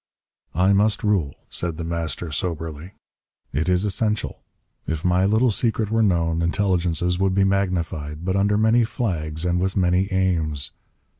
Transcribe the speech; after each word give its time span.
"I 0.55 0.73
must 0.73 1.03
rule," 1.03 1.35
said 1.51 1.77
The 1.77 1.83
Master 1.83 2.31
soberly. 2.31 2.93
"It 3.53 3.69
is 3.69 3.85
essential. 3.85 4.41
If 4.87 5.05
my 5.05 5.25
little 5.27 5.51
secret 5.51 5.91
were 5.91 6.01
known, 6.01 6.41
intelligences 6.41 7.19
would 7.19 7.35
be 7.35 7.43
magnified, 7.43 8.25
but 8.25 8.35
under 8.35 8.57
many 8.57 8.83
flags 8.83 9.45
and 9.45 9.59
with 9.59 9.77
many 9.77 10.11
aims. 10.11 10.71